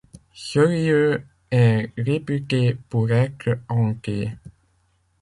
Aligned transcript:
Ce 0.33 0.57
lieu 0.59 1.21
est 1.51 1.91
réputé 1.95 2.75
pour 2.89 3.11
être 3.11 3.59
hanté. 3.69 4.31